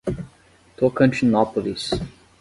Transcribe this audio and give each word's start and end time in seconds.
Tocantinópolis 0.77 1.91